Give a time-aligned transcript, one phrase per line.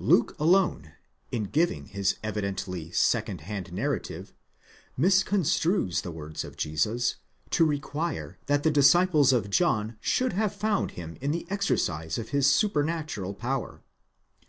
[0.00, 0.94] Luke alone,
[1.30, 4.34] in giving his evidently second hand narrative,*
[4.98, 7.14] misconstrues the words of Jesus
[7.50, 12.30] to require that the disciples of John should have found him in the exercise of
[12.30, 13.84] his supernatural power.